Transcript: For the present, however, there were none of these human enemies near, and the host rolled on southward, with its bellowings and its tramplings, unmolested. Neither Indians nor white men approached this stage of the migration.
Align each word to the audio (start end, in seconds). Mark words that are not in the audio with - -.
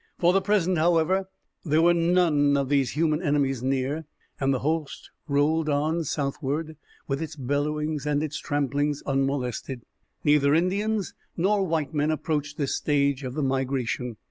For 0.17 0.33
the 0.33 0.41
present, 0.41 0.79
however, 0.79 1.29
there 1.63 1.83
were 1.83 1.93
none 1.93 2.57
of 2.57 2.69
these 2.69 2.93
human 2.93 3.21
enemies 3.21 3.61
near, 3.61 4.05
and 4.39 4.51
the 4.51 4.57
host 4.65 5.11
rolled 5.27 5.69
on 5.69 6.03
southward, 6.05 6.75
with 7.07 7.21
its 7.21 7.35
bellowings 7.35 8.07
and 8.07 8.23
its 8.23 8.39
tramplings, 8.41 9.03
unmolested. 9.05 9.83
Neither 10.23 10.55
Indians 10.55 11.13
nor 11.37 11.63
white 11.67 11.93
men 11.93 12.09
approached 12.09 12.57
this 12.57 12.73
stage 12.75 13.23
of 13.23 13.35
the 13.35 13.43
migration. 13.43 14.17